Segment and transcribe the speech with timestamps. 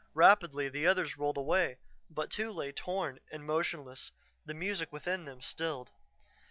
[0.15, 1.77] Rapidly the others rolled away,
[2.09, 4.11] but two lay torn and motionless,
[4.43, 5.91] the music within them stilled.